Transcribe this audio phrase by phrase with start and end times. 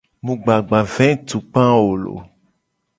[0.25, 2.21] Mu gba vetukpa a o loo.